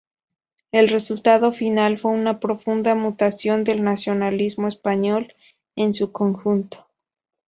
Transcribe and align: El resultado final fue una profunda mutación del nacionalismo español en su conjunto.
El 0.71 0.87
resultado 0.89 1.51
final 1.51 1.99
fue 1.99 2.09
una 2.13 2.39
profunda 2.39 2.95
mutación 2.95 3.63
del 3.63 3.83
nacionalismo 3.83 4.67
español 4.67 5.35
en 5.75 5.93
su 5.93 6.11
conjunto. 6.11 6.87